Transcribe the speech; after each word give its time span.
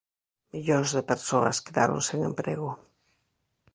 Millóns 0.51 0.89
de 0.97 1.03
persoas 1.11 1.61
quedaron 1.65 1.99
sen 2.07 2.19
emprego. 2.29 2.71